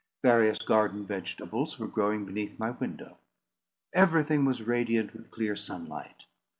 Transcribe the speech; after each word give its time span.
Various 0.23 0.57
garden 0.57 1.05
vegetables 1.05 1.77
were 1.77 1.85
growing 1.85 2.25
beneath 2.25 2.57
my 2.57 2.71
window. 2.71 3.19
Everything 3.93 4.45
was 4.45 4.63
radiant 4.63 5.13
with 5.13 5.29
clear 5.29 5.55
sunlight. 5.55 6.25